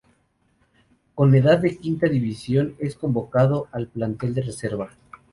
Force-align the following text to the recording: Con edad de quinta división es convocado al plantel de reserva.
Con 1.13 1.35
edad 1.35 1.59
de 1.59 1.77
quinta 1.77 2.07
división 2.07 2.73
es 2.79 2.95
convocado 2.95 3.67
al 3.71 3.85
plantel 3.87 4.33
de 4.33 4.41
reserva. 4.41 4.89